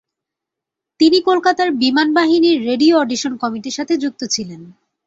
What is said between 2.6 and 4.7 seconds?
Radio audition কমিটির সাথে যুক্ত ছিলেন।